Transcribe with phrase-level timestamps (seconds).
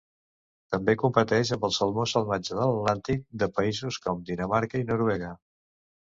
[0.75, 5.33] També competeix amb el salmó salvatge de l'Atlàntic de països com Dinamarca i Noruega.